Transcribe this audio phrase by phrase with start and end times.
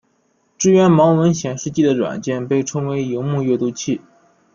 [0.57, 4.01] 支援盲文显示机的软件被称为萤幕阅读器。